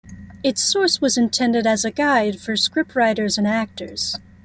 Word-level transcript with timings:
Its 0.41 0.63
source 0.63 0.99
was 0.99 1.15
intended 1.15 1.67
as 1.67 1.85
a 1.85 1.91
guide 1.91 2.39
for 2.41 2.53
scriptwriters 2.53 3.37
and 3.37 3.45
actors. 3.45 4.17